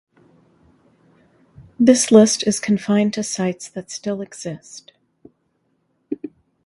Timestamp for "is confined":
2.47-3.13